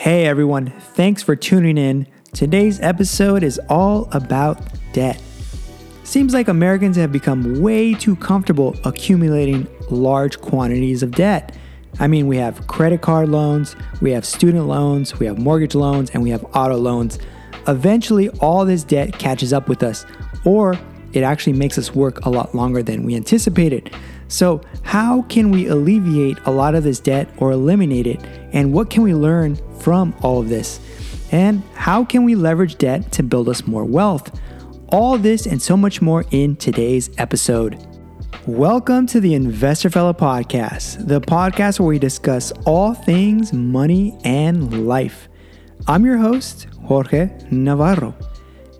[0.00, 2.06] Hey everyone, thanks for tuning in.
[2.32, 4.58] Today's episode is all about
[4.94, 5.20] debt.
[6.04, 11.54] Seems like Americans have become way too comfortable accumulating large quantities of debt.
[11.98, 16.08] I mean, we have credit card loans, we have student loans, we have mortgage loans,
[16.12, 17.18] and we have auto loans.
[17.68, 20.06] Eventually, all this debt catches up with us,
[20.46, 20.78] or
[21.12, 23.94] it actually makes us work a lot longer than we anticipated.
[24.28, 28.24] So, how can we alleviate a lot of this debt or eliminate it?
[28.54, 30.80] And what can we learn from all of this?
[31.32, 34.38] And how can we leverage debt to build us more wealth?
[34.88, 37.78] All this and so much more in today's episode.
[38.46, 44.86] Welcome to the Investor Fella Podcast, the podcast where we discuss all things money and
[44.86, 45.28] life.
[45.86, 48.14] I'm your host, Jorge Navarro.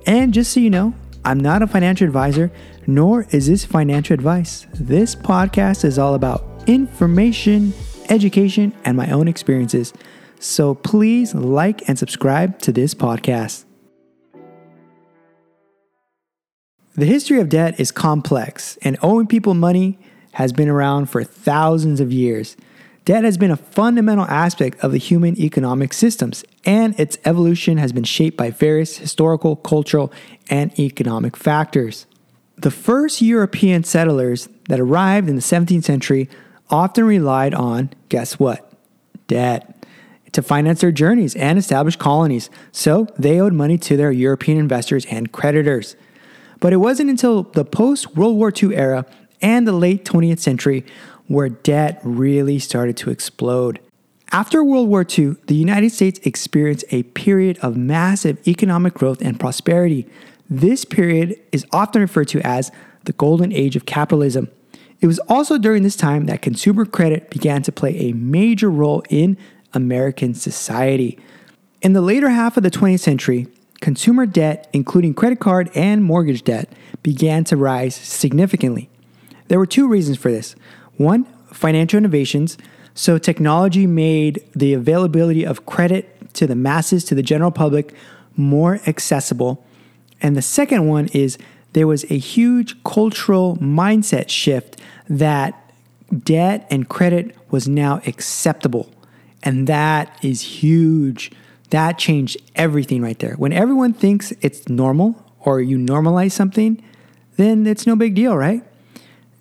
[0.06, 0.94] And just so you know,
[1.24, 2.50] I'm not a financial advisor,
[2.86, 4.66] nor is this financial advice.
[4.74, 7.72] This podcast is all about information,
[8.08, 9.92] education, and my own experiences.
[10.40, 13.64] So please like and subscribe to this podcast.
[16.94, 19.98] The history of debt is complex, and owing people money
[20.32, 22.56] has been around for thousands of years.
[23.04, 27.92] Debt has been a fundamental aspect of the human economic systems, and its evolution has
[27.92, 30.10] been shaped by various historical, cultural,
[30.48, 32.06] and economic factors.
[32.56, 36.30] The first European settlers that arrived in the 17th century
[36.70, 38.72] often relied on, guess what?
[39.26, 39.79] Debt
[40.32, 45.06] to finance their journeys and establish colonies, so they owed money to their European investors
[45.06, 45.96] and creditors.
[46.60, 49.06] But it wasn't until the post World War II era
[49.42, 50.84] and the late 20th century
[51.26, 53.80] where debt really started to explode.
[54.32, 59.40] After World War II, the United States experienced a period of massive economic growth and
[59.40, 60.06] prosperity.
[60.48, 62.70] This period is often referred to as
[63.04, 64.48] the golden age of capitalism.
[65.00, 69.02] It was also during this time that consumer credit began to play a major role
[69.08, 69.36] in
[69.72, 71.18] American society.
[71.82, 73.48] In the later half of the 20th century,
[73.80, 76.72] consumer debt, including credit card and mortgage debt,
[77.02, 78.88] began to rise significantly.
[79.48, 80.54] There were two reasons for this.
[80.96, 82.58] One, financial innovations.
[82.94, 87.94] So, technology made the availability of credit to the masses, to the general public,
[88.36, 89.64] more accessible.
[90.20, 91.38] And the second one is
[91.72, 95.72] there was a huge cultural mindset shift that
[96.24, 98.90] debt and credit was now acceptable.
[99.42, 101.32] And that is huge.
[101.70, 103.34] That changed everything right there.
[103.34, 106.82] When everyone thinks it's normal or you normalize something,
[107.36, 108.62] then it's no big deal, right?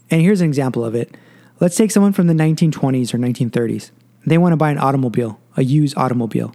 [0.10, 1.16] And here's an example of it.
[1.60, 3.92] Let's take someone from the 1920s or 1930s.
[4.26, 6.54] They want to buy an automobile, a used automobile.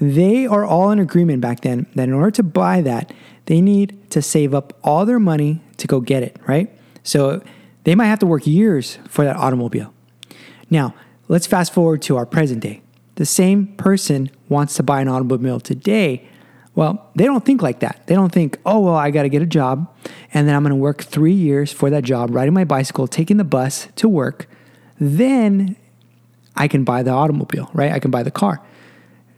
[0.00, 3.12] They are all in agreement back then that in order to buy that,
[3.46, 6.70] they need to save up all their money to go get it, right?
[7.02, 7.42] So
[7.84, 9.92] they might have to work years for that automobile.
[10.70, 10.94] Now,
[11.32, 12.82] let's fast forward to our present day.
[13.14, 16.28] The same person wants to buy an automobile today.
[16.74, 18.02] Well, they don't think like that.
[18.06, 19.90] They don't think, oh, well, I got to get a job
[20.34, 23.38] and then I'm going to work three years for that job, riding my bicycle, taking
[23.38, 24.46] the bus to work.
[25.00, 25.76] Then
[26.54, 27.92] I can buy the automobile, right?
[27.92, 28.60] I can buy the car.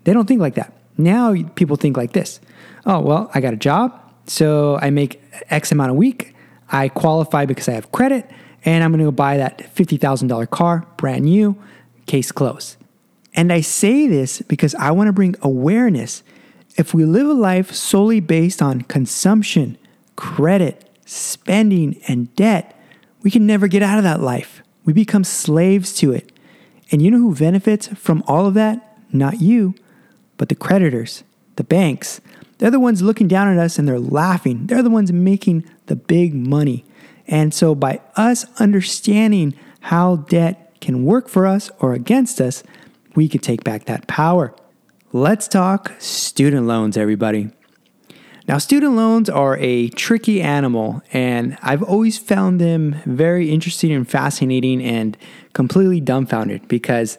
[0.02, 0.72] They don't think like that.
[0.98, 2.40] Now people think like this
[2.86, 6.34] oh, well, I got a job, so I make X amount a week.
[6.70, 8.28] I qualify because I have credit,
[8.64, 11.56] and I'm going to go buy that $50,000 car, brand new,
[12.06, 12.76] case closed.
[13.34, 16.22] And I say this because I want to bring awareness.
[16.76, 19.76] If we live a life solely based on consumption,
[20.16, 22.78] credit, spending, and debt,
[23.22, 24.62] we can never get out of that life.
[24.84, 26.30] We become slaves to it.
[26.90, 28.98] And you know who benefits from all of that?
[29.12, 29.74] Not you,
[30.36, 31.24] but the creditors,
[31.56, 32.20] the banks.
[32.58, 34.66] They're the ones looking down at us and they're laughing.
[34.66, 36.84] They're the ones making the big money.
[37.26, 42.62] And so, by us understanding how debt can work for us or against us,
[43.14, 44.54] we can take back that power.
[45.12, 47.50] Let's talk student loans, everybody.
[48.46, 54.06] Now, student loans are a tricky animal, and I've always found them very interesting and
[54.06, 55.16] fascinating and
[55.54, 57.16] completely dumbfounded because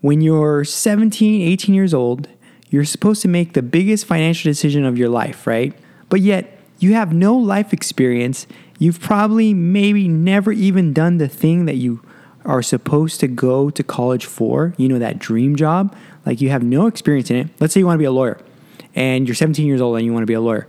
[0.00, 2.28] when you're 17, 18 years old,
[2.70, 5.72] you're supposed to make the biggest financial decision of your life, right?
[6.08, 8.48] But yet, you have no life experience.
[8.80, 12.02] You've probably maybe never even done the thing that you
[12.44, 15.94] are supposed to go to college for, you know, that dream job.
[16.26, 17.48] Like you have no experience in it.
[17.60, 18.38] Let's say you want to be a lawyer
[18.94, 20.66] and you're 17 years old and you want to be a lawyer.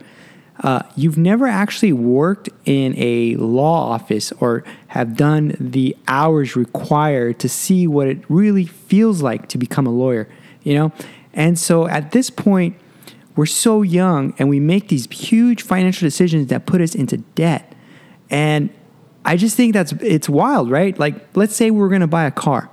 [0.59, 7.39] Uh, you've never actually worked in a law office or have done the hours required
[7.39, 10.27] to see what it really feels like to become a lawyer,
[10.61, 10.91] you know?
[11.33, 12.77] And so at this point,
[13.35, 17.73] we're so young and we make these huge financial decisions that put us into debt.
[18.29, 18.69] And
[19.25, 20.97] I just think that's it's wild, right?
[20.97, 22.69] Like let's say we're going to buy a car.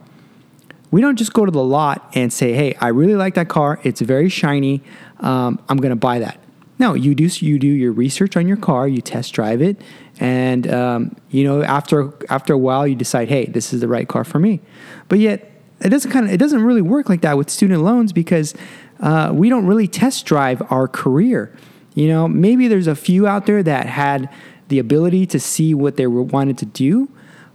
[0.90, 3.78] We don't just go to the lot and say, "Hey, I really like that car.
[3.84, 4.82] It's very shiny.
[5.20, 6.40] Um, I'm going to buy that."
[6.80, 8.88] No, you do you do your research on your car.
[8.88, 9.80] You test drive it,
[10.18, 14.08] and um, you know after after a while you decide, "Hey, this is the right
[14.08, 14.60] car for me."
[15.08, 15.50] But yet,
[15.80, 18.54] it doesn't kind of it doesn't really work like that with student loans because
[19.00, 21.54] uh, we don't really test drive our career.
[21.94, 24.30] You know, maybe there's a few out there that had
[24.70, 27.08] the ability to see what they wanted to do,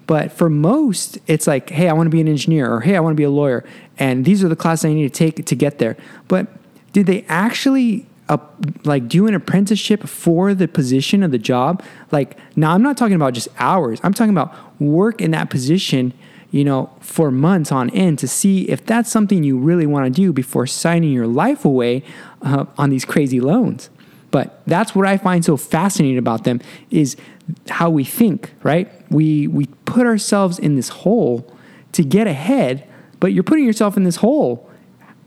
[0.08, 3.00] but for most, it's like, hey, I want to be an engineer, or hey, I
[3.00, 3.64] want to be a lawyer,
[3.98, 5.98] and these are the classes I need to take to get there.
[6.28, 6.48] But
[6.94, 8.38] did they actually uh,
[8.84, 11.84] like do an apprenticeship for the position of the job?
[12.12, 14.00] Like, now I'm not talking about just hours.
[14.04, 16.14] I'm talking about work in that position,
[16.52, 20.12] you know, for months on end to see if that's something you really want to
[20.12, 22.04] do before signing your life away
[22.44, 23.90] uh, on these crazy loans.
[24.36, 26.60] But that's what I find so fascinating about them
[26.92, 27.16] is
[27.70, 28.92] how we think, right?
[29.10, 31.50] We we put ourselves in this hole
[31.94, 32.86] to get ahead,
[33.22, 34.70] but you're putting yourself in this hole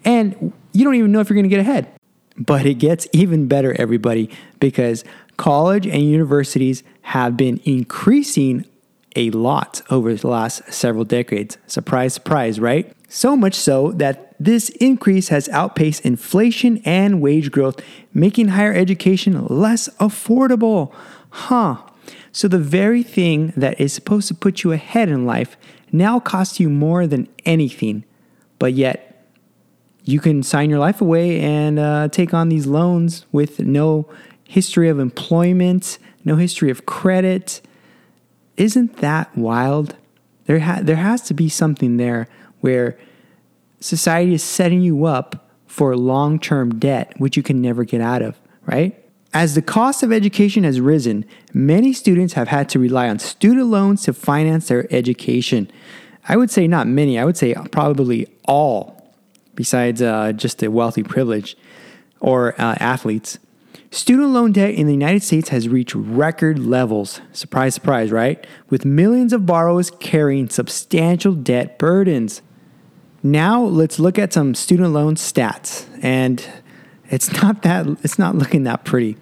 [0.04, 1.88] and you don't even know if you're going to get ahead.
[2.36, 4.28] But it gets even better everybody
[4.60, 5.04] because
[5.38, 8.66] college and universities have been increasing
[9.16, 11.56] a lot over the last several decades.
[11.66, 12.92] Surprise, surprise, right?
[13.08, 17.80] So much so that this increase has outpaced inflation and wage growth,
[18.14, 20.92] making higher education less affordable.
[21.30, 21.78] Huh.
[22.30, 25.56] So, the very thing that is supposed to put you ahead in life
[25.90, 28.04] now costs you more than anything,
[28.58, 29.26] but yet
[30.04, 34.08] you can sign your life away and uh, take on these loans with no
[34.44, 37.60] history of employment, no history of credit.
[38.56, 39.96] Isn't that wild?
[40.46, 42.28] There, ha- there has to be something there
[42.60, 42.98] where
[43.80, 48.22] society is setting you up for long term debt, which you can never get out
[48.22, 49.04] of, right?
[49.34, 53.66] As the cost of education has risen, many students have had to rely on student
[53.66, 55.70] loans to finance their education.
[56.28, 59.12] I would say not many, I would say probably all,
[59.54, 61.56] besides uh, just the wealthy privilege
[62.20, 63.38] or uh, athletes.
[63.90, 67.20] Student loan debt in the United States has reached record levels.
[67.32, 68.46] Surprise, surprise, right?
[68.68, 72.42] With millions of borrowers carrying substantial debt burdens.
[73.22, 75.86] Now, let's look at some student loan stats.
[76.02, 76.44] And
[77.10, 79.16] it's not that it's not looking that pretty.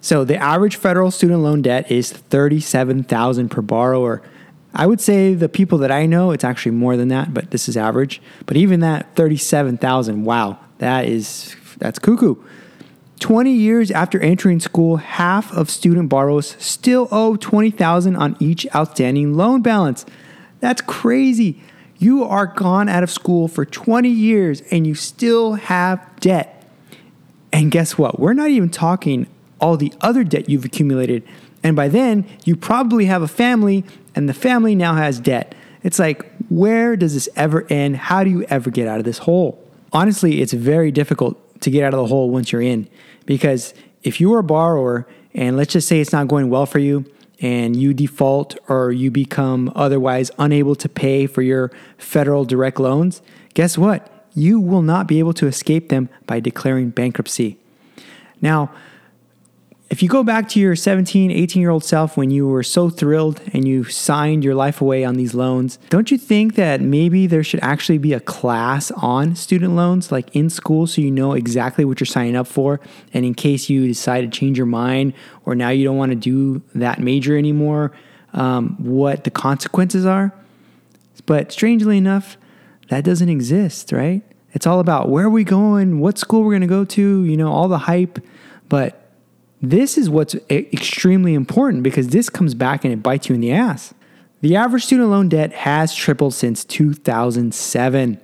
[0.00, 4.22] So the average federal student loan debt is 37,000 per borrower.
[4.74, 7.68] I would say the people that I know it's actually more than that, but this
[7.68, 8.20] is average.
[8.44, 12.36] But even that 37,000, wow, that is that's cuckoo.
[13.20, 19.34] 20 years after entering school, half of student borrowers still owe 20,000 on each outstanding
[19.34, 20.04] loan balance.
[20.60, 21.62] That's crazy.
[21.98, 26.64] You are gone out of school for 20 years and you still have debt.
[27.52, 28.20] And guess what?
[28.20, 29.26] We're not even talking
[29.60, 31.22] all the other debt you've accumulated.
[31.62, 33.84] And by then, you probably have a family,
[34.14, 35.54] and the family now has debt.
[35.82, 37.96] It's like, where does this ever end?
[37.96, 39.62] How do you ever get out of this hole?
[39.92, 42.88] Honestly, it's very difficult to get out of the hole once you're in
[43.24, 43.72] because
[44.02, 47.04] if you are a borrower and let's just say it's not going well for you
[47.40, 53.22] and you default or you become otherwise unable to pay for your federal direct loans,
[53.54, 54.12] guess what?
[54.36, 57.56] you will not be able to escape them by declaring bankruptcy.
[58.40, 58.70] Now,
[59.88, 62.90] if you go back to your 17, 18 year old self when you were so
[62.90, 67.26] thrilled and you signed your life away on these loans, don't you think that maybe
[67.26, 71.34] there should actually be a class on student loans, like in school, so you know
[71.34, 72.80] exactly what you're signing up for?
[73.14, 75.12] And in case you decide to change your mind
[75.44, 77.92] or now you don't want to do that major anymore,
[78.32, 80.32] um, what the consequences are?
[81.26, 82.36] But strangely enough,
[82.88, 84.22] that doesn't exist, right?
[84.52, 87.36] It's all about where are we going, what school we're going to go to, you
[87.36, 88.18] know, all the hype.
[88.68, 89.05] But
[89.62, 93.52] this is what's extremely important because this comes back and it bites you in the
[93.52, 93.94] ass.
[94.42, 98.20] The average student loan debt has tripled since 2007.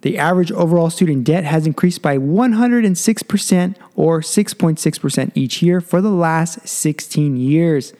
[0.00, 6.10] The average overall student debt has increased by 106% or 6.6% each year for the
[6.10, 7.92] last 16 years.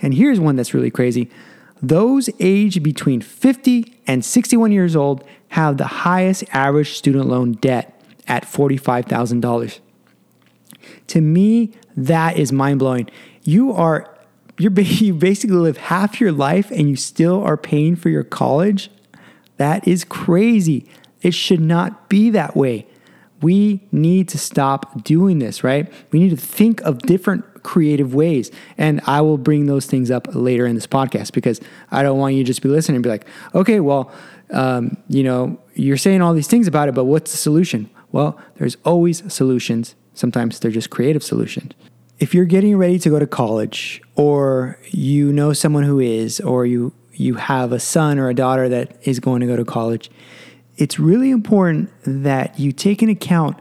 [0.00, 1.30] And here's one that's really crazy
[1.82, 8.00] those aged between 50 and 61 years old have the highest average student loan debt
[8.26, 9.80] at $45,000.
[11.08, 13.08] To me, that is mind blowing.
[13.42, 14.10] You are
[14.58, 18.90] you're, you basically live half your life and you still are paying for your college.
[19.56, 20.88] That is crazy.
[21.22, 22.86] It should not be that way.
[23.40, 25.92] We need to stop doing this, right?
[26.10, 28.50] We need to think of different creative ways.
[28.78, 31.60] And I will bring those things up later in this podcast because
[31.90, 34.12] I don't want you to just be listening and be like, okay, well,
[34.50, 37.90] um, you know, you're saying all these things about it, but what's the solution?
[38.12, 39.94] Well, there's always solutions.
[40.14, 41.72] Sometimes they're just creative solutions.
[42.18, 46.64] If you're getting ready to go to college, or you know someone who is, or
[46.64, 50.10] you you have a son or a daughter that is going to go to college,
[50.76, 53.56] it's really important that you take into account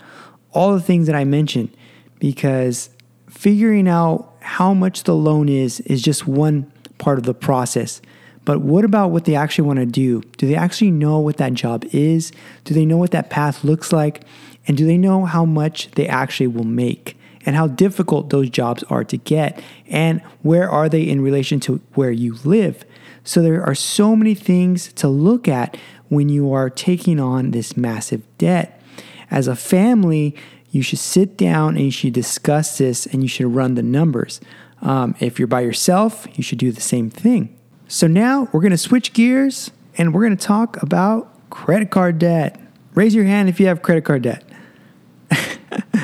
[0.51, 1.75] all the things that I mentioned
[2.19, 2.89] because
[3.29, 8.01] figuring out how much the loan is is just one part of the process.
[8.45, 10.22] But what about what they actually want to do?
[10.38, 12.31] Do they actually know what that job is?
[12.65, 14.24] Do they know what that path looks like?
[14.67, 17.17] And do they know how much they actually will make?
[17.46, 19.62] And how difficult those jobs are to get?
[19.88, 22.86] And where are they in relation to where you live?
[23.24, 25.77] So there are so many things to look at
[26.10, 28.82] when you are taking on this massive debt.
[29.29, 30.36] As a family,
[30.72, 34.39] you should sit down and you should discuss this and you should run the numbers.
[34.82, 37.55] Um, if you're by yourself, you should do the same thing.
[37.88, 42.60] So now we're to switch gears and we're to talk about credit card debt.
[42.96, 44.43] Raise your hand if you have credit card debt.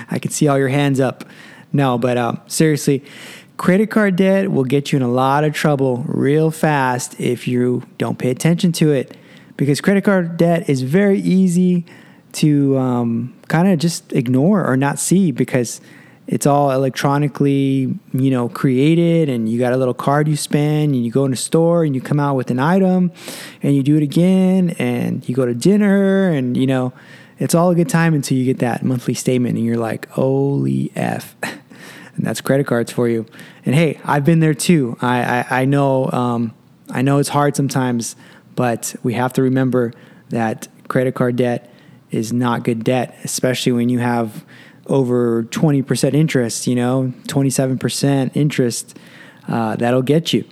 [0.09, 1.23] I can see all your hands up.
[1.71, 3.03] No, but um, seriously,
[3.57, 7.83] credit card debt will get you in a lot of trouble real fast if you
[7.97, 9.17] don't pay attention to it
[9.57, 11.85] because credit card debt is very easy
[12.31, 15.81] to um, kind of just ignore or not see because
[16.25, 21.03] it's all electronically you know created and you got a little card you spend and
[21.03, 23.11] you go in a store and you come out with an item
[23.61, 26.93] and you do it again and you go to dinner and you know
[27.39, 30.91] it's all a good time until you get that monthly statement and you're like holy
[30.95, 31.35] f.
[32.15, 33.25] And that's credit cards for you.
[33.65, 34.97] And hey i've been there too.
[35.01, 36.53] I i, I know um,
[36.89, 38.15] i know it's hard sometimes
[38.55, 39.93] but we have to remember
[40.29, 41.73] that credit card debt
[42.11, 44.43] is not good debt especially when you have
[44.89, 48.97] over 20% interest, you know, 27% interest,
[49.47, 50.43] uh, that'll get you.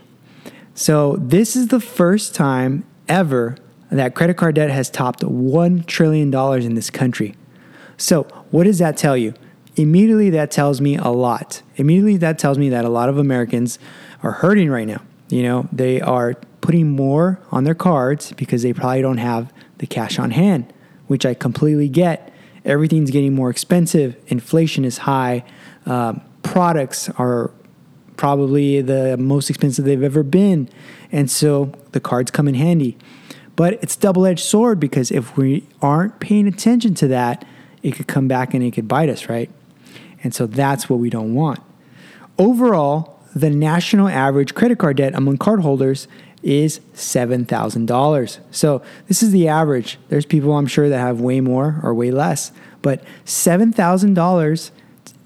[0.75, 3.57] So, this is the first time ever
[3.89, 7.35] that credit card debt has topped $1 trillion in this country.
[7.97, 9.33] So, what does that tell you?
[9.75, 11.61] Immediately, that tells me a lot.
[11.75, 13.79] Immediately, that tells me that a lot of Americans
[14.23, 15.01] are hurting right now.
[15.29, 19.87] You know, they are putting more on their cards because they probably don't have the
[19.87, 20.71] cash on hand,
[21.07, 22.33] which I completely get
[22.67, 25.43] everything's getting more expensive, inflation is high,
[25.85, 27.49] um, products are
[28.17, 30.69] probably the most expensive they've ever been,
[31.11, 32.97] and so the cards come in handy.
[33.57, 37.43] But it's double-edged sword because if we aren't paying attention to that,
[37.83, 39.49] it could come back and it could bite us, right?
[40.23, 41.59] And so that's what we don't want.
[42.37, 46.07] Overall, the national average credit card debt among cardholders
[46.43, 48.39] is $7,000.
[48.51, 49.97] So this is the average.
[50.09, 54.71] There's people I'm sure that have way more or way less, but $7,000,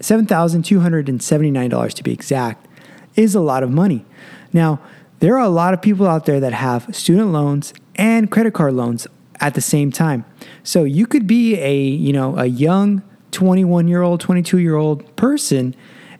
[0.00, 2.66] $7,279 to be exact,
[3.14, 4.06] is a lot of money.
[4.54, 4.80] Now,
[5.20, 8.74] there are a lot of people out there that have student loans and credit card
[8.74, 9.06] loans
[9.40, 10.24] at the same time.
[10.62, 15.16] So you could be a, you know, a young 21 year old, 22 year old
[15.16, 15.74] person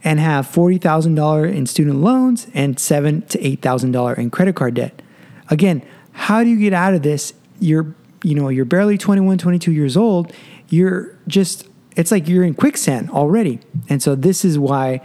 [0.05, 5.01] and have $40,000 in student loans and seven to $8,000 in credit card debt.
[5.49, 7.33] Again, how do you get out of this?
[7.61, 10.33] You're, you know, you're barely 21, 22 years old.
[10.69, 13.61] You're just, it's like you're in quicksand already.
[13.89, 15.01] And so this is why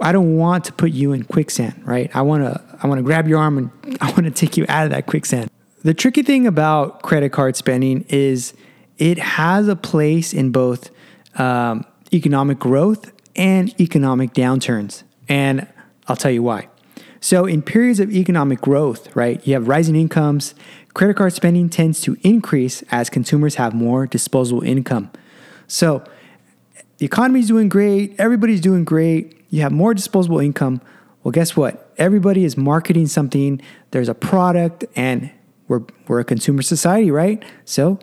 [0.00, 2.14] I don't want to put you in quicksand, right?
[2.14, 4.66] I want to, I want to grab your arm and I want to take you
[4.68, 5.50] out of that quicksand.
[5.84, 8.54] The tricky thing about credit card spending is
[8.96, 10.90] it has a place in both
[11.34, 15.02] um, economic growth and economic downturns.
[15.28, 15.68] And
[16.08, 16.68] I'll tell you why.
[17.20, 20.54] So, in periods of economic growth, right, you have rising incomes,
[20.94, 25.10] credit card spending tends to increase as consumers have more disposable income.
[25.66, 26.02] So,
[26.96, 30.80] the economy's doing great, everybody's doing great, you have more disposable income.
[31.22, 31.92] Well, guess what?
[31.98, 33.60] Everybody is marketing something,
[33.90, 35.30] there's a product, and
[35.68, 37.42] we're, we're a consumer society, right?
[37.64, 37.98] So,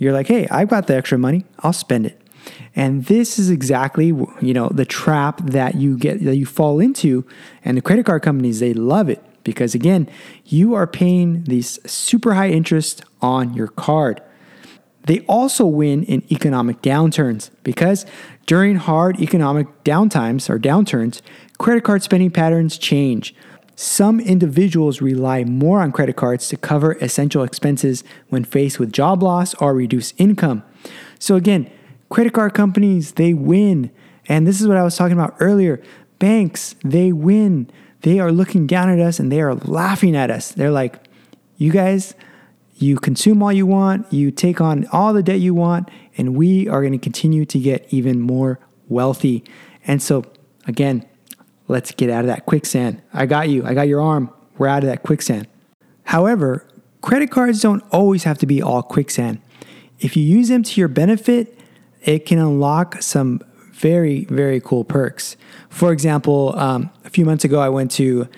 [0.00, 2.20] you're like, hey, I've got the extra money, I'll spend it.
[2.74, 7.26] And this is exactly, you know, the trap that you get that you fall into
[7.64, 10.08] and the credit card companies they love it because again,
[10.46, 14.22] you are paying these super high interest on your card.
[15.04, 18.06] They also win in economic downturns because
[18.46, 21.20] during hard economic downtimes or downturns,
[21.58, 23.34] credit card spending patterns change.
[23.80, 29.22] Some individuals rely more on credit cards to cover essential expenses when faced with job
[29.22, 30.62] loss or reduced income.
[31.18, 31.70] So, again,
[32.10, 33.90] Credit card companies, they win.
[34.28, 35.80] And this is what I was talking about earlier.
[36.18, 37.70] Banks, they win.
[38.02, 40.50] They are looking down at us and they are laughing at us.
[40.50, 41.06] They're like,
[41.56, 42.14] you guys,
[42.74, 46.66] you consume all you want, you take on all the debt you want, and we
[46.68, 48.58] are going to continue to get even more
[48.88, 49.44] wealthy.
[49.86, 50.24] And so,
[50.66, 51.06] again,
[51.70, 53.00] let's get out of that quicksand.
[53.12, 54.30] I got you, I got your arm.
[54.58, 55.46] We're out of that quicksand.
[56.04, 56.66] However,
[57.00, 59.40] credit cards don't always have to be all quicksand.
[60.00, 61.58] If you use them to your benefit,
[62.02, 63.40] it can unlock some
[63.72, 65.36] very, very cool perks.
[65.68, 68.28] For example, um, a few months ago, I went to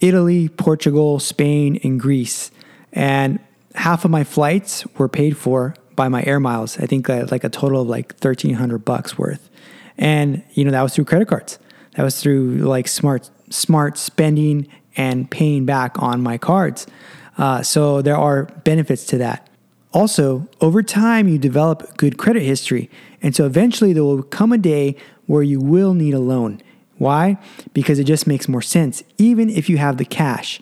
[0.00, 2.50] Italy, Portugal, Spain, and Greece,
[2.92, 3.40] and
[3.74, 6.78] half of my flights were paid for by my air miles.
[6.78, 9.48] I think uh, like a total of like 1300 bucks worth.
[9.96, 11.58] And you know, that was through credit cards.
[11.96, 16.86] That was through like smart smart spending and paying back on my cards.
[17.38, 19.48] Uh, so there are benefits to that.
[19.92, 22.90] Also, over time, you develop good credit history.
[23.22, 24.96] And so eventually, there will come a day
[25.26, 26.62] where you will need a loan.
[26.96, 27.38] Why?
[27.74, 30.60] Because it just makes more sense, even if you have the cash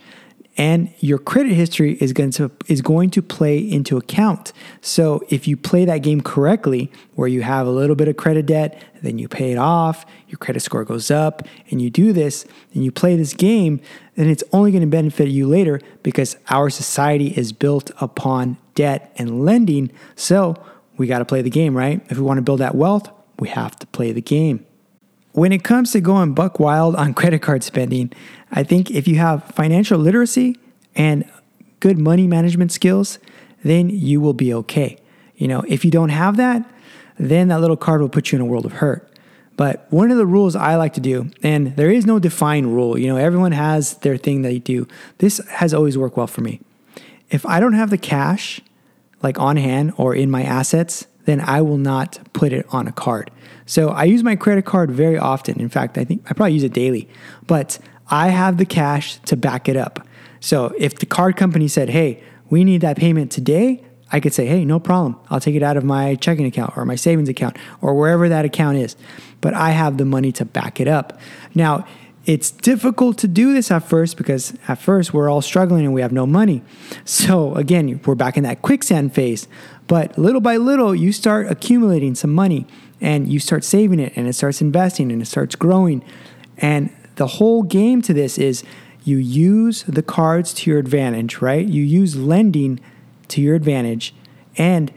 [0.57, 4.53] and your credit history is going to is going to play into account.
[4.81, 8.47] So if you play that game correctly, where you have a little bit of credit
[8.47, 12.45] debt, then you pay it off, your credit score goes up, and you do this,
[12.75, 13.81] and you play this game,
[14.17, 19.13] then it's only going to benefit you later because our society is built upon debt
[19.17, 19.91] and lending.
[20.17, 20.57] So
[20.97, 22.05] we got to play the game, right?
[22.11, 24.67] If we want to build that wealth, we have to play the game.
[25.33, 28.13] When it comes to going buck wild on credit card spending,
[28.51, 30.57] I think if you have financial literacy
[30.95, 31.29] and
[31.79, 33.19] good money management skills,
[33.65, 34.99] then you will be okay.
[35.37, 36.69] You know, if you don't have that,
[37.19, 39.07] then that little card will put you in a world of hurt.
[39.57, 42.97] But one of the rules I like to do, and there is no defined rule,
[42.97, 44.89] you know, everyone has their thing they do.
[45.19, 46.61] This has always worked well for me.
[47.31, 48.61] If I don't have the cash,
[49.23, 52.93] like on hand or in my assets, then I will not put it on a
[52.93, 53.31] card.
[53.67, 55.61] So I use my credit card very often.
[55.61, 57.09] In fact, I think I probably use it daily,
[57.47, 57.79] but
[58.11, 60.07] I have the cash to back it up.
[60.41, 64.47] So if the card company said, hey, we need that payment today, I could say,
[64.47, 65.17] hey, no problem.
[65.31, 68.45] I'll take it out of my checking account or my savings account or wherever that
[68.45, 68.97] account is.
[69.41, 71.21] But I have the money to back it up.
[71.55, 71.87] Now,
[72.27, 76.03] it's difficult to do this at first because at first we're all struggling and we
[76.03, 76.63] have no money.
[77.05, 79.49] So, again, we're back in that quicksand phase.
[79.87, 82.67] But little by little, you start accumulating some money
[83.01, 86.05] and you start saving it and it starts investing and it starts growing.
[86.59, 88.65] And the whole game to this is
[89.05, 91.69] you use the cards to your advantage, right?
[91.69, 92.81] You use lending
[93.29, 94.15] to your advantage
[94.57, 94.91] and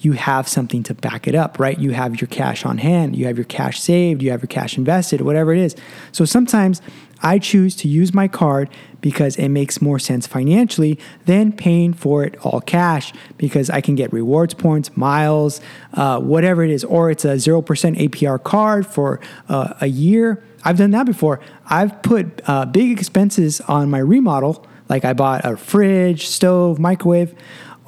[0.00, 1.78] you have something to back it up, right?
[1.78, 4.78] You have your cash on hand, you have your cash saved, you have your cash
[4.78, 5.76] invested, whatever it is.
[6.12, 6.80] So sometimes
[7.22, 8.70] I choose to use my card
[9.02, 13.96] because it makes more sense financially than paying for it all cash because I can
[13.96, 15.60] get rewards points, miles,
[15.92, 20.42] uh, whatever it is, or it's a 0% APR card for uh, a year.
[20.66, 21.38] I've done that before.
[21.66, 27.36] I've put uh, big expenses on my remodel, like I bought a fridge, stove, microwave,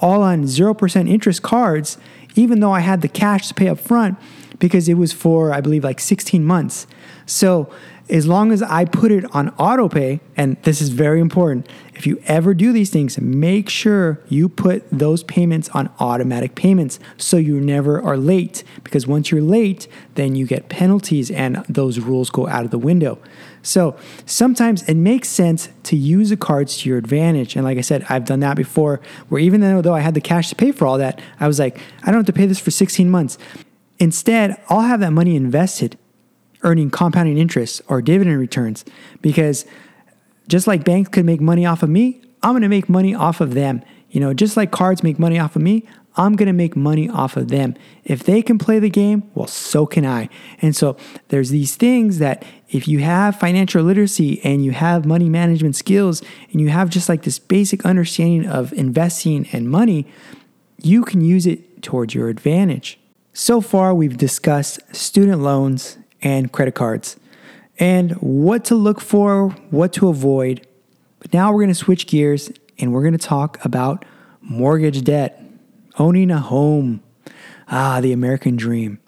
[0.01, 1.99] all on 0% interest cards,
[2.37, 4.17] even though I had the cash to pay up front
[4.61, 6.87] because it was for, I believe, like 16 months.
[7.27, 7.69] So
[8.11, 12.07] as long as I put it on auto pay, and this is very important, if
[12.07, 17.37] you ever do these things, make sure you put those payments on automatic payments so
[17.37, 18.65] you never are late.
[18.85, 22.79] Because once you're late, then you get penalties and those rules go out of the
[22.79, 23.19] window.
[23.63, 27.57] So sometimes it makes sense to use the cards to your advantage.
[27.57, 30.49] And like I said, I've done that before, where even though I had the cash
[30.51, 32.71] to pay for all that, I was like, I don't have to pay this for
[32.71, 33.37] 16 months.
[33.99, 35.99] Instead, I'll have that money invested
[36.63, 38.85] earning compounding interest or dividend returns
[39.23, 39.65] because
[40.49, 43.41] just like banks could make money off of me, I'm going to make money off
[43.41, 43.83] of them.
[44.11, 47.09] You know, just like cards make money off of me, I'm going to make money
[47.09, 47.77] off of them.
[48.05, 50.29] If they can play the game, well, so can I.
[50.61, 50.97] And so
[51.29, 56.23] there's these things that if you have financial literacy and you have money management skills
[56.51, 60.07] and you have just like this basic understanding of investing and money,
[60.83, 62.99] you can use it towards your advantage.
[63.33, 67.17] So far, we've discussed student loans and credit cards
[67.79, 70.67] and what to look for, what to avoid.
[71.21, 74.05] But now we're going to switch gears and we're going to talk about
[74.41, 75.43] mortgage debt,
[75.99, 77.03] owning a home.
[77.71, 78.99] Ah, the American dream.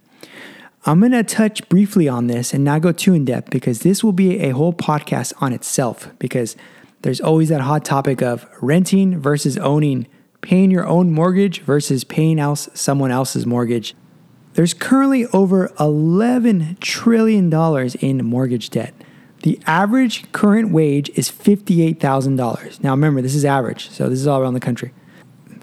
[0.86, 4.02] I'm going to touch briefly on this and not go too in depth because this
[4.02, 6.56] will be a whole podcast on itself because
[7.02, 10.06] there's always that hot topic of renting versus owning,
[10.40, 13.94] paying your own mortgage versus paying else someone else's mortgage.
[14.60, 17.50] There's currently over $11 trillion
[18.00, 18.92] in mortgage debt.
[19.42, 22.82] The average current wage is $58,000.
[22.82, 24.92] Now remember, this is average, so this is all around the country.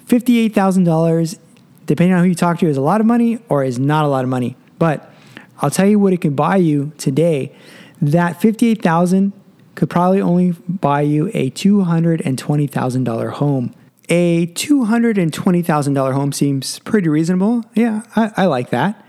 [0.07, 1.37] $58,000,
[1.85, 4.07] depending on who you talk to, is a lot of money or is not a
[4.07, 4.57] lot of money.
[4.79, 5.13] But
[5.59, 7.55] I'll tell you what it can buy you today.
[8.01, 9.31] That 58,000
[9.75, 13.75] could probably only buy you a $220,000 home
[14.09, 17.65] a $220,000 home seems pretty reasonable.
[17.73, 19.05] Yeah, I, I, like that.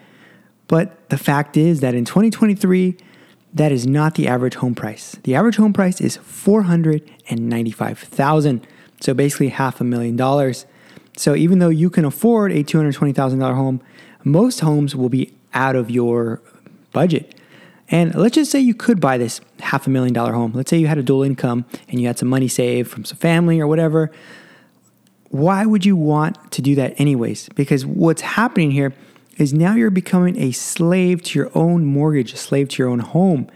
[0.67, 2.97] But the fact is that in 2023,
[3.55, 5.17] that is not the average home price.
[5.23, 8.67] The average home price is 495,000.
[9.01, 10.67] So basically half a million dollars.
[11.17, 13.81] So even though you can afford a $220,000 home,
[14.25, 16.43] most homes will be out of your
[16.93, 17.35] budget.
[17.91, 20.53] And let's just say you could buy this half a million dollar home.
[20.55, 23.17] Let's say you had a dual income and you had some money saved from some
[23.17, 24.13] family or whatever
[25.31, 27.49] why would you want to do that anyways?
[27.51, 28.95] Because what's happening here
[29.37, 33.01] is now you're becoming a slave to your own mortgage, a slave to your own
[33.01, 33.49] home.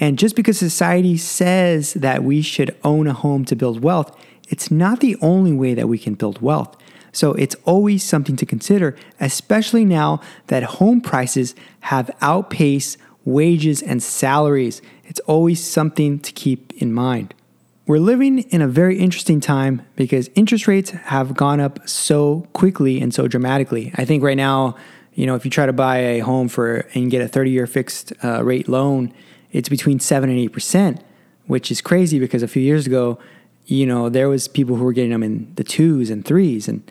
[0.00, 4.16] And just because society says that we should own a home to build wealth,
[4.48, 6.76] it's not the only way that we can build wealth.
[7.12, 14.02] So it's always something to consider, especially now that home prices have outpaced wages and
[14.02, 14.82] salaries.
[15.04, 17.34] It's always something to keep in mind.
[17.84, 23.00] We're living in a very interesting time because interest rates have gone up so quickly
[23.00, 23.90] and so dramatically.
[23.96, 24.76] I think right now,
[25.14, 27.66] you know, if you try to buy a home for and get a 30 year
[27.66, 29.12] fixed uh, rate loan,
[29.50, 31.00] it's between 7 and 8%,
[31.46, 33.18] which is crazy because a few years ago,
[33.66, 36.88] you know, there was people who were getting them in the twos and threes and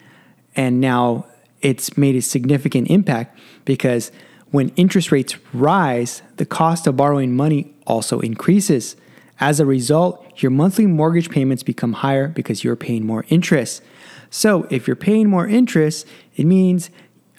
[0.57, 1.25] and now
[1.61, 4.11] it's made a significant impact because
[4.49, 8.97] when interest rates rise, the cost of borrowing money also increases.
[9.41, 13.81] As a result, your monthly mortgage payments become higher because you're paying more interest.
[14.29, 16.91] So, if you're paying more interest, it means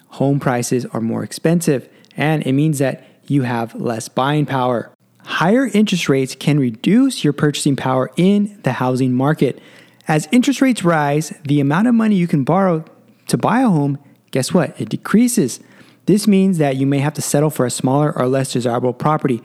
[0.09, 4.91] home prices are more expensive and it means that you have less buying power.
[5.23, 9.59] Higher interest rates can reduce your purchasing power in the housing market.
[10.07, 12.83] As interest rates rise, the amount of money you can borrow
[13.27, 13.97] to buy a home,
[14.31, 14.79] guess what?
[14.79, 15.61] It decreases.
[16.05, 19.41] This means that you may have to settle for a smaller or less desirable property.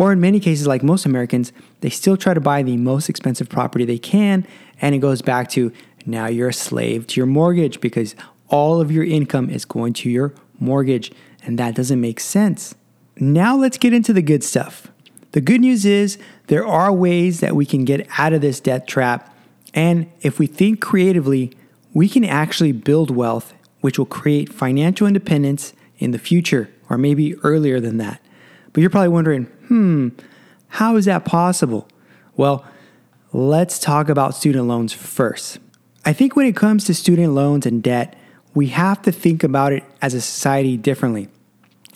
[0.00, 3.50] Or in many cases, like most Americans, they still try to buy the most expensive
[3.50, 4.46] property they can.
[4.80, 5.72] And it goes back to
[6.06, 8.16] now you're a slave to your mortgage because
[8.48, 11.12] all of your income is going to your mortgage.
[11.44, 12.74] And that doesn't make sense.
[13.16, 14.90] Now let's get into the good stuff.
[15.32, 18.88] The good news is there are ways that we can get out of this debt
[18.88, 19.36] trap.
[19.74, 21.52] And if we think creatively,
[21.92, 27.34] we can actually build wealth, which will create financial independence in the future, or maybe
[27.42, 28.22] earlier than that.
[28.72, 30.08] But you're probably wondering, hmm,
[30.68, 31.88] how is that possible?
[32.36, 32.64] Well,
[33.32, 35.58] let's talk about student loans first.
[36.04, 38.18] I think when it comes to student loans and debt,
[38.54, 41.28] we have to think about it as a society differently.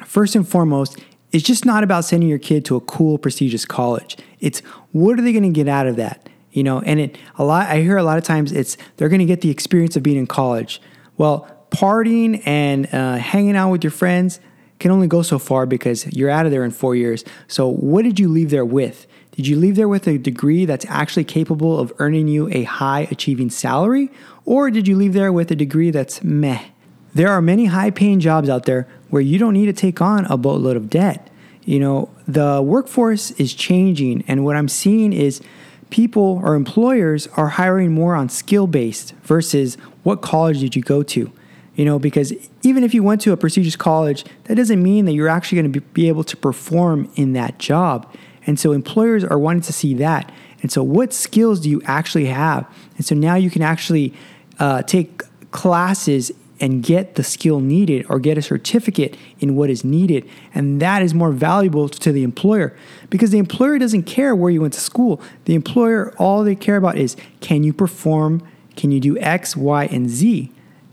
[0.06, 0.98] First and foremost,
[1.32, 4.16] it's just not about sending your kid to a cool, prestigious college.
[4.40, 4.60] It's
[4.92, 6.28] what are they going to get out of that?
[6.54, 9.18] you know and it a lot i hear a lot of times it's they're going
[9.18, 10.80] to get the experience of being in college
[11.18, 14.40] well partying and uh, hanging out with your friends
[14.84, 17.24] can only go so far because you're out of there in four years.
[17.48, 19.06] So what did you leave there with?
[19.30, 23.08] Did you leave there with a degree that's actually capable of earning you a high
[23.10, 24.10] achieving salary?
[24.44, 26.66] Or did you leave there with a degree that's meh?
[27.14, 30.26] There are many high paying jobs out there where you don't need to take on
[30.26, 31.30] a boatload of debt.
[31.64, 35.40] You know the workforce is changing and what i'm seeing is
[35.88, 41.02] people or employers are hiring more on skill based versus what college did you go
[41.02, 41.32] to.
[41.74, 42.32] You know, because
[42.62, 45.72] even if you went to a prestigious college, that doesn't mean that you're actually going
[45.72, 48.12] to be able to perform in that job.
[48.46, 50.30] And so employers are wanting to see that.
[50.62, 52.66] And so, what skills do you actually have?
[52.96, 54.14] And so now you can actually
[54.58, 59.84] uh, take classes and get the skill needed or get a certificate in what is
[59.84, 60.28] needed.
[60.54, 62.76] And that is more valuable to the employer
[63.10, 65.20] because the employer doesn't care where you went to school.
[65.44, 68.42] The employer, all they care about is can you perform?
[68.76, 70.50] Can you do X, Y, and Z?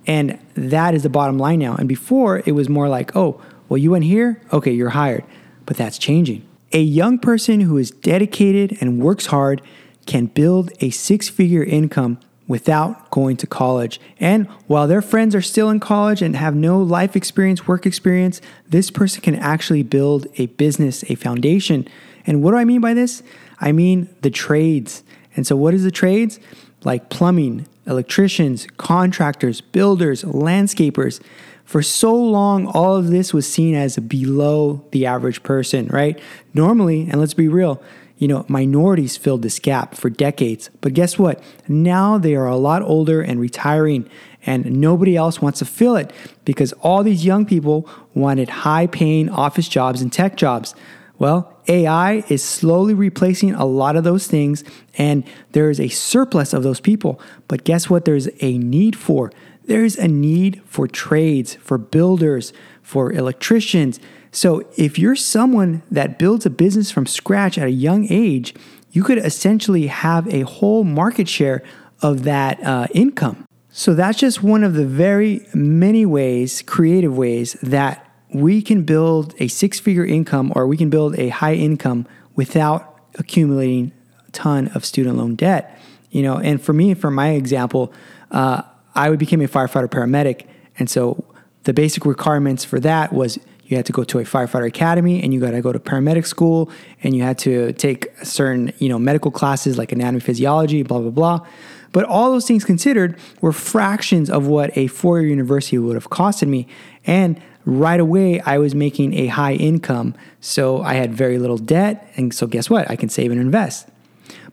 [0.07, 1.75] And that is the bottom line now.
[1.75, 4.41] And before, it was more like, oh, well, you went here?
[4.51, 5.23] Okay, you're hired.
[5.65, 6.45] But that's changing.
[6.73, 9.61] A young person who is dedicated and works hard
[10.05, 13.99] can build a six figure income without going to college.
[14.19, 18.41] And while their friends are still in college and have no life experience, work experience,
[18.67, 21.87] this person can actually build a business, a foundation.
[22.25, 23.23] And what do I mean by this?
[23.59, 25.03] I mean the trades.
[25.35, 26.39] And so, what is the trades?
[26.83, 31.21] Like plumbing, electricians, contractors, builders, landscapers.
[31.65, 36.19] For so long, all of this was seen as below the average person, right?
[36.53, 37.81] Normally, and let's be real,
[38.17, 40.69] you know, minorities filled this gap for decades.
[40.81, 41.41] But guess what?
[41.67, 44.09] Now they are a lot older and retiring,
[44.45, 46.11] and nobody else wants to fill it
[46.45, 50.75] because all these young people wanted high paying office jobs and tech jobs.
[51.21, 54.63] Well, AI is slowly replacing a lot of those things,
[54.97, 57.21] and there is a surplus of those people.
[57.47, 58.05] But guess what?
[58.05, 59.31] There's a need for?
[59.65, 63.99] There's a need for trades, for builders, for electricians
[64.31, 68.55] so if you're someone that builds a business from scratch at a young age,
[68.91, 71.63] you could essentially have a whole market share
[72.01, 73.45] of that uh, income.
[73.69, 79.35] So that's just one of the very many ways, creative ways, that we can build
[79.39, 83.91] a six figure income or we can build a high income without accumulating
[84.27, 85.77] a ton of student loan debt.
[86.11, 87.93] You know, and for me, for my example,
[88.31, 88.63] uh,
[88.95, 90.45] I became a firefighter paramedic.
[90.77, 91.23] And so
[91.63, 95.33] the basic requirements for that was you had to go to a firefighter academy and
[95.33, 96.69] you got to go to paramedic school
[97.03, 101.09] and you had to take certain you know medical classes like anatomy physiology blah blah
[101.09, 101.47] blah
[101.91, 106.09] But all those things considered were fractions of what a four year university would have
[106.09, 106.67] costed me.
[107.05, 110.15] And right away, I was making a high income.
[110.39, 112.11] So I had very little debt.
[112.15, 112.89] And so, guess what?
[112.89, 113.87] I can save and invest.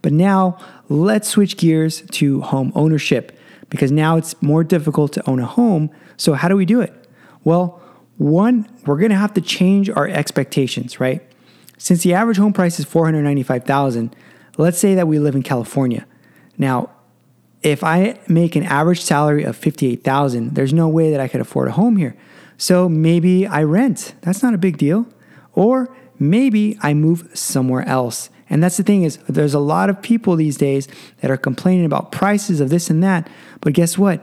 [0.03, 3.39] But now, let's switch gears to home ownership
[3.71, 5.91] because now it's more difficult to own a home.
[6.17, 6.93] So, how do we do it?
[7.45, 7.81] Well,
[8.17, 11.23] one, we're going to have to change our expectations, right?
[11.79, 14.15] Since the average home price is 495,000,
[14.57, 16.05] let's say that we live in California.
[16.57, 16.91] Now,
[17.63, 21.69] if I make an average salary of 58,000, there's no way that I could afford
[21.69, 22.17] a home here.
[22.59, 24.15] So maybe I rent.
[24.21, 25.07] That's not a big deal.
[25.55, 28.29] Or maybe I move somewhere else.
[28.51, 30.89] And that's the thing is there's a lot of people these days
[31.21, 33.29] that are complaining about prices of this and that,
[33.61, 34.23] but guess what?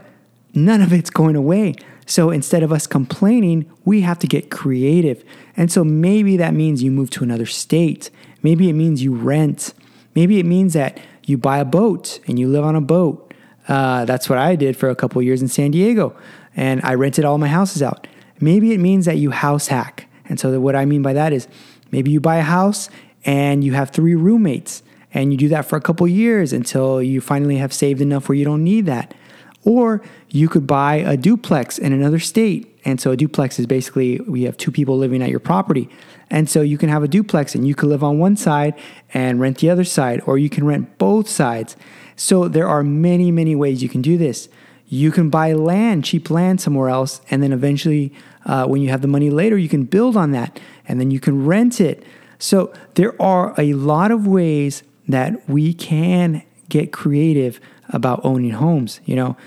[0.53, 1.75] None of it's going away.
[2.05, 5.23] So instead of us complaining, we have to get creative.
[5.57, 8.09] And so maybe that means you move to another state.
[8.43, 9.73] Maybe it means you rent.
[10.13, 13.33] Maybe it means that you buy a boat and you live on a boat.
[13.67, 16.15] Uh, that's what I did for a couple years in San Diego.
[16.55, 18.07] And I rented all my houses out.
[18.45, 20.07] Maybe it means that you house hack.
[20.29, 21.47] And so what I mean by that is
[21.89, 22.91] maybe you buy a house
[23.25, 24.83] and you have three roommates
[25.15, 28.37] and you do that for a couple years until you finally have saved enough where
[28.37, 29.15] you don't need that.
[29.63, 32.79] Or you could buy a duplex in another state.
[32.85, 35.89] And so a duplex is basically we have two people living at your property.
[36.29, 38.75] And so you can have a duplex and you can live on one side
[39.11, 41.75] and rent the other side, or you can rent both sides.
[42.15, 44.49] So there are many, many ways you can do this.
[44.87, 48.13] You can buy land, cheap land somewhere else, and then eventually,
[48.45, 51.19] uh, when you have the money later, you can build on that and then you
[51.19, 52.03] can rent it.
[52.37, 58.99] So there are a lot of ways that we can get creative about owning homes.
[59.05, 59.37] You know,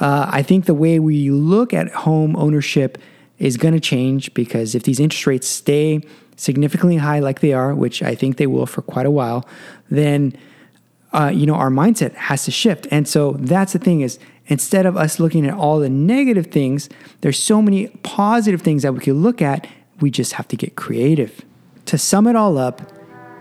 [0.00, 2.98] uh, I think the way we look at home ownership
[3.38, 6.00] is going to change because if these interest rates stay
[6.36, 9.46] significantly high like they are, which I think they will for quite a while,
[9.90, 10.36] then
[11.12, 12.86] uh, you know our mindset has to shift.
[12.90, 16.88] And so that's the thing is instead of us looking at all the negative things,
[17.20, 19.66] there's so many positive things that we could look at.
[20.00, 21.44] We just have to get creative.
[21.86, 22.82] To sum it all up,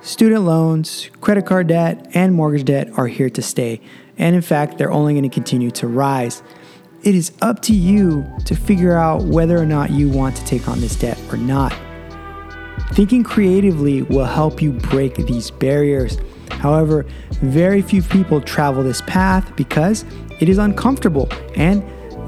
[0.01, 3.81] student loans, credit card debt, and mortgage debt are here to stay.
[4.17, 6.43] And in fact, they're only going to continue to rise.
[7.03, 10.67] It is up to you to figure out whether or not you want to take
[10.67, 11.73] on this debt or not.
[12.93, 16.17] Thinking creatively will help you break these barriers.
[16.51, 17.05] However,
[17.41, 20.05] very few people travel this path because
[20.43, 21.81] it is uncomfortable and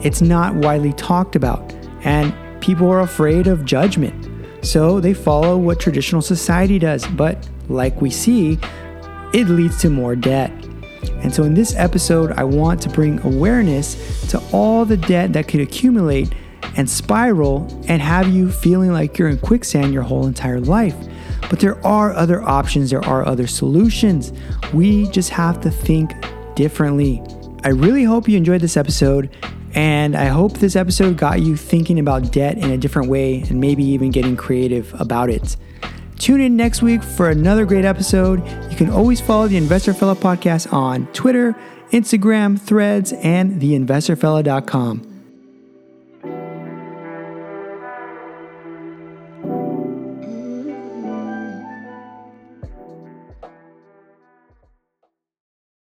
[0.06, 1.74] it's not widely talked about,
[2.06, 4.66] and people are afraid of judgment.
[4.66, 8.58] So they follow what traditional society does, but like we see,
[9.34, 10.50] it leads to more debt.
[11.24, 15.50] And so, in this episode, I want to bring awareness to all the debt that
[15.50, 16.34] could accumulate
[16.78, 20.96] and spiral and have you feeling like you're in quicksand your whole entire life.
[21.50, 24.32] But there are other options, there are other solutions.
[24.74, 26.14] We just have to think
[26.56, 27.22] differently.
[27.66, 29.28] I really hope you enjoyed this episode,
[29.74, 33.60] and I hope this episode got you thinking about debt in a different way and
[33.60, 35.58] maybe even getting creative about it.
[36.20, 38.48] Tune in next week for another great episode.
[38.70, 41.56] You can always follow the Investor Fella podcast on Twitter,
[41.90, 45.15] Instagram, Threads, and theinvestorfella.com.